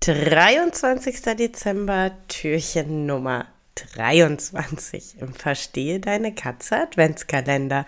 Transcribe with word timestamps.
23. 0.00 1.36
Dezember, 1.36 2.12
Türchen 2.26 3.04
Nummer 3.04 3.46
23 3.74 5.20
im 5.20 5.34
Verstehe 5.34 6.00
deine 6.00 6.34
Katze 6.34 6.76
Adventskalender, 6.80 7.84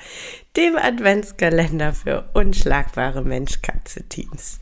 dem 0.54 0.77
Adventskalender 0.77 1.95
für 1.95 2.29
unschlagbare 2.35 3.22
Mensch-Katze-Teams. 3.22 4.61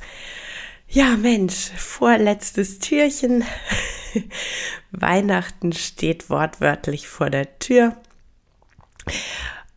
Ja, 0.87 1.17
Mensch, 1.17 1.73
vorletztes 1.77 2.79
Türchen. 2.79 3.43
Weihnachten 4.93 5.73
steht 5.73 6.31
wortwörtlich 6.31 7.09
vor 7.09 7.31
der 7.31 7.59
Tür. 7.59 7.97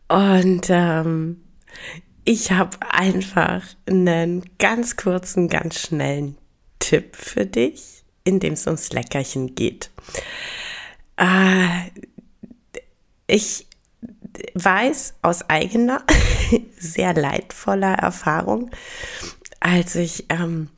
Und 0.06 0.68
ähm, 0.68 1.42
ich 2.24 2.52
habe 2.52 2.76
einfach 2.88 3.64
einen 3.86 4.44
ganz 4.58 4.94
kurzen, 4.94 5.48
ganz 5.48 5.80
schnellen 5.80 6.38
Tipp 6.84 7.16
für 7.16 7.46
dich, 7.46 8.04
in 8.24 8.40
dem 8.40 8.52
es 8.52 8.66
ums 8.66 8.92
Leckerchen 8.92 9.54
geht. 9.54 9.90
Äh, 11.16 11.90
ich 13.26 13.66
weiß 14.52 15.14
aus 15.22 15.48
eigener, 15.48 16.04
sehr 16.78 17.14
leidvoller 17.14 17.94
Erfahrung, 17.94 18.70
als 19.60 19.94
ich 19.94 20.26
ähm, 20.28 20.68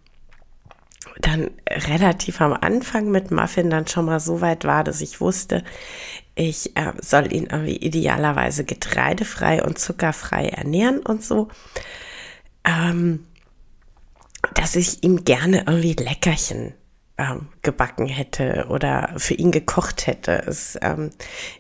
dann 1.21 1.51
relativ 1.69 2.41
am 2.41 2.53
Anfang 2.53 3.11
mit 3.11 3.33
Muffin 3.33 3.69
dann 3.69 3.89
schon 3.89 4.05
mal 4.05 4.21
so 4.21 4.41
weit 4.41 4.65
war, 4.65 4.85
dass 4.85 5.01
ich 5.01 5.21
wusste, 5.21 5.65
ich 6.37 6.77
äh, 6.77 6.93
soll 7.01 7.33
ihn 7.33 7.49
irgendwie 7.51 7.79
idealerweise 7.79 8.65
getreidefrei 8.65 9.65
und 9.65 9.79
zuckerfrei 9.79 10.49
ernähren 10.49 11.01
und 11.01 11.25
so. 11.25 11.49
Ähm, 12.65 13.27
dass 14.55 14.77
ich 14.77 15.03
ihm 15.03 15.25
gerne 15.25 15.65
irgendwie 15.67 15.93
Leckerchen 15.95 16.75
ähm, 17.19 17.49
gebacken 17.63 18.07
hätte 18.07 18.67
oder 18.69 19.15
für 19.17 19.35
ihn 19.35 19.51
gekocht 19.51 20.07
hätte. 20.07 20.33
Es 20.47 20.79
ähm, 20.83 21.11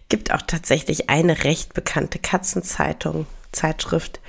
gibt 0.08 0.32
auch 0.32 0.42
tatsächlich 0.42 1.08
eine 1.08 1.44
recht 1.44 1.74
bekannte 1.74 2.18
Katzenzeitung, 2.18 3.26
Zeitschrift, 3.52 4.20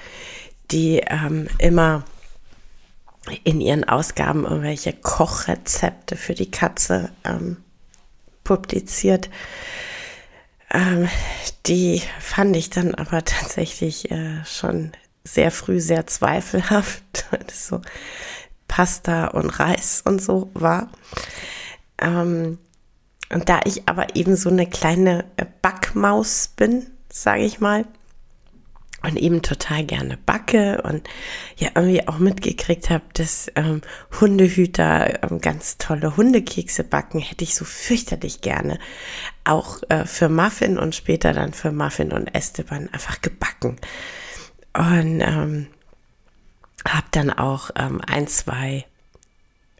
die 0.71 1.01
ähm, 1.05 1.47
immer 1.59 2.03
in 3.43 3.59
ihren 3.59 3.83
Ausgaben 3.83 4.45
irgendwelche 4.45 4.93
Kochrezepte 4.93 6.15
für 6.15 6.33
die 6.33 6.49
Katze 6.49 7.11
ähm, 7.25 7.57
publiziert. 8.43 9.29
Ähm, 10.71 11.09
die 11.65 12.01
fand 12.19 12.55
ich 12.55 12.69
dann 12.69 12.95
aber 12.95 13.25
tatsächlich 13.25 14.11
äh, 14.11 14.45
schon 14.45 14.93
sehr 15.23 15.51
früh 15.51 15.81
sehr 15.81 16.07
zweifelhaft. 16.07 17.03
so 17.51 17.81
Pasta 18.77 19.29
und 19.29 19.59
Reis 19.59 20.03
und 20.05 20.21
so 20.21 20.51
war. 20.53 20.91
Ähm, 21.99 22.59
und 23.33 23.49
da 23.49 23.61
ich 23.65 23.89
aber 23.89 24.15
eben 24.15 24.35
so 24.35 24.51
eine 24.51 24.67
kleine 24.67 25.25
Backmaus 25.63 26.49
bin, 26.55 26.85
sage 27.11 27.43
ich 27.43 27.59
mal, 27.59 27.85
und 29.01 29.15
eben 29.17 29.41
total 29.41 29.83
gerne 29.83 30.19
backe 30.23 30.83
und 30.83 31.09
ja 31.55 31.69
irgendwie 31.73 32.07
auch 32.07 32.19
mitgekriegt 32.19 32.91
habe, 32.91 33.03
dass 33.13 33.51
ähm, 33.55 33.81
Hundehüter 34.21 35.23
ähm, 35.23 35.41
ganz 35.41 35.79
tolle 35.79 36.15
Hundekekse 36.15 36.83
backen, 36.83 37.19
hätte 37.19 37.45
ich 37.45 37.55
so 37.55 37.65
fürchterlich 37.65 38.41
gerne 38.41 38.77
auch 39.43 39.81
äh, 39.89 40.05
für 40.05 40.29
Muffin 40.29 40.77
und 40.77 40.93
später 40.93 41.33
dann 41.33 41.53
für 41.53 41.71
Muffin 41.71 42.11
und 42.11 42.27
Esteban 42.27 42.89
einfach 42.93 43.21
gebacken. 43.21 43.77
Und 44.73 45.21
ähm, 45.21 45.67
habe 46.93 47.07
dann 47.11 47.31
auch 47.31 47.71
ähm, 47.75 48.01
ein, 48.05 48.27
zwei 48.27 48.85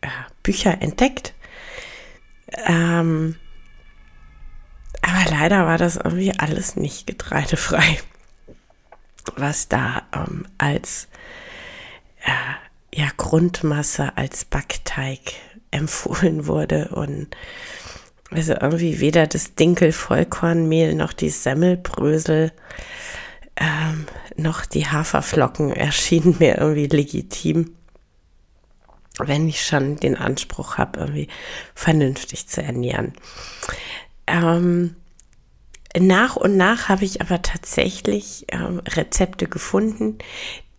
äh, 0.02 0.08
Bücher 0.44 0.82
entdeckt. 0.82 1.34
Ähm, 2.66 3.36
aber 5.02 5.32
leider 5.32 5.66
war 5.66 5.78
das 5.78 5.98
irgendwie 5.98 6.34
alles 6.38 6.76
nicht 6.76 7.08
getreidefrei, 7.08 8.00
was 9.36 9.68
da 9.70 10.04
ähm, 10.14 10.46
als 10.58 11.08
äh, 12.24 12.98
ja, 12.98 13.08
Grundmasse, 13.16 14.18
als 14.18 14.46
Backteig 14.46 15.20
empfohlen 15.72 16.48
wurde. 16.48 16.90
Und 16.90 17.28
also 18.32 18.54
irgendwie 18.54 19.00
weder 19.00 19.28
das 19.28 19.56
Dinkel-Vollkornmehl 19.56 20.96
noch 20.96 21.14
die 21.14 21.30
Semmelbrösel 21.30 22.52
ähm, 23.58 24.06
noch 24.36 24.66
die 24.66 24.88
Haferflocken 24.88 25.72
erschienen 25.72 26.38
mir 26.40 26.58
irgendwie 26.58 26.88
legitim, 26.88 27.76
wenn 29.20 29.48
ich 29.48 29.66
schon 29.66 29.98
den 29.98 30.16
Anspruch 30.16 30.78
habe, 30.78 31.00
irgendwie 31.00 31.28
vernünftig 31.74 32.48
zu 32.48 32.62
ernähren. 32.62 33.14
Ähm, 34.28 34.96
nach 35.98 36.36
und 36.36 36.58
nach 36.58 36.90
habe 36.90 37.06
ich 37.06 37.22
aber 37.22 37.42
tatsächlich 37.42 38.46
ähm, 38.52 38.82
Rezepte 38.88 39.48
gefunden, 39.48 40.20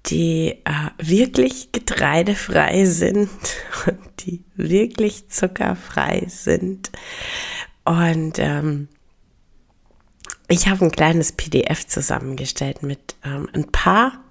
die 0.07 0.61
äh, 0.65 0.91
wirklich 0.99 1.73
getreidefrei 1.73 2.85
sind 2.85 3.31
und 3.87 3.99
die 4.21 4.45
wirklich 4.55 5.29
zuckerfrei 5.29 6.25
sind. 6.29 6.91
Und 7.85 8.39
ähm, 8.39 8.89
ich 10.49 10.69
habe 10.69 10.85
ein 10.85 10.91
kleines 10.91 11.33
PDF 11.33 11.87
zusammengestellt 11.87 12.83
mit 12.83 13.17
ähm, 13.25 13.49
ein 13.53 13.71
paar 13.71 14.25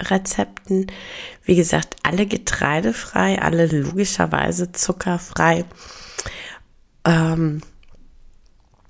Rezepten. 0.00 0.86
Wie 1.44 1.56
gesagt, 1.56 1.96
alle 2.02 2.26
getreidefrei, 2.26 3.40
alle 3.40 3.66
logischerweise 3.66 4.72
zuckerfrei. 4.72 5.64
Ähm, 7.04 7.60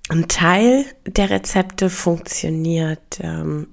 ein 0.08 0.28
Teil 0.28 0.84
der 1.06 1.30
Rezepte 1.30 1.88
funktioniert 1.88 3.18
ähm, 3.20 3.68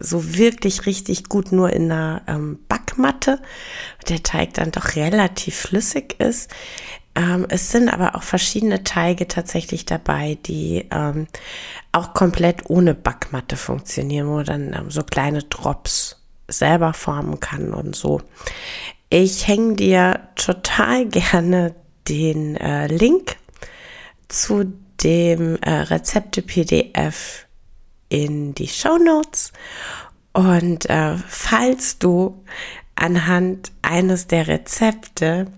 so 0.00 0.36
wirklich 0.36 0.86
richtig 0.86 1.28
gut 1.28 1.50
nur 1.50 1.72
in 1.72 1.90
einer 1.90 2.22
ähm, 2.26 2.58
Backmatte, 2.68 3.40
der 4.08 4.22
Teig 4.22 4.54
dann 4.54 4.70
doch 4.70 4.96
relativ 4.96 5.56
flüssig 5.56 6.20
ist. 6.20 6.50
Ähm, 7.14 7.46
es 7.48 7.70
sind 7.70 7.88
aber 7.88 8.14
auch 8.14 8.22
verschiedene 8.22 8.84
Teige 8.84 9.28
tatsächlich 9.28 9.84
dabei, 9.84 10.38
die 10.46 10.86
ähm, 10.90 11.26
auch 11.92 12.14
komplett 12.14 12.70
ohne 12.70 12.94
Backmatte 12.94 13.56
funktionieren, 13.56 14.28
wo 14.28 14.42
dann 14.42 14.72
ähm, 14.72 14.90
so 14.90 15.02
kleine 15.02 15.42
Drops 15.42 16.22
selber 16.48 16.92
formen 16.94 17.40
kann 17.40 17.74
und 17.74 17.94
so. 17.94 18.20
Ich 19.10 19.46
hänge 19.46 19.74
dir 19.74 20.28
total 20.36 21.06
gerne 21.08 21.74
den 22.08 22.56
äh, 22.56 22.86
Link 22.86 23.36
zu 24.28 24.72
dem 25.02 25.56
äh, 25.56 25.70
Rezepte-PDF 25.70 27.46
in 28.08 28.54
die 28.54 28.68
Show 28.68 28.98
Notes. 28.98 29.52
Und 30.32 30.88
äh, 30.88 31.16
falls 31.28 31.98
du 31.98 32.42
anhand 32.94 33.72
eines 33.82 34.26
der 34.28 34.48
Rezepte 34.48 35.48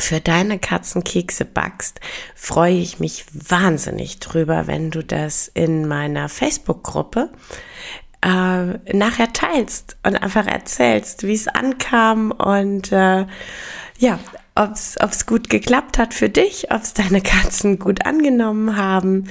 für 0.00 0.20
deine 0.20 0.58
Katzenkekse 0.58 1.44
backst, 1.44 2.00
freue 2.34 2.74
ich 2.74 3.00
mich 3.00 3.26
wahnsinnig 3.32 4.20
drüber, 4.20 4.66
wenn 4.66 4.90
du 4.90 5.02
das 5.02 5.48
in 5.48 5.88
meiner 5.88 6.28
Facebook-Gruppe 6.28 7.30
äh, 8.22 8.94
nachher 8.96 9.32
teilst 9.32 9.96
und 10.04 10.16
einfach 10.16 10.46
erzählst, 10.46 11.26
wie 11.26 11.34
es 11.34 11.48
ankam 11.48 12.30
und 12.30 12.92
äh, 12.92 13.26
ja, 13.98 14.18
ob 14.54 14.72
es 14.72 15.26
gut 15.26 15.50
geklappt 15.50 15.98
hat 15.98 16.14
für 16.14 16.28
dich, 16.28 16.70
ob 16.70 16.82
es 16.82 16.94
deine 16.94 17.20
Katzen 17.20 17.78
gut 17.78 18.06
angenommen 18.06 18.76
haben. 18.76 19.28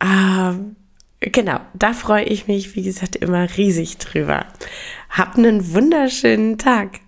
Äh, 0.00 0.54
genau, 1.20 1.60
da 1.74 1.92
freue 1.92 2.24
ich 2.24 2.46
mich, 2.46 2.76
wie 2.76 2.82
gesagt, 2.82 3.16
immer 3.16 3.56
riesig 3.56 3.98
drüber. 3.98 4.46
Hab 5.10 5.36
einen 5.36 5.72
wunderschönen 5.72 6.58
Tag. 6.58 7.00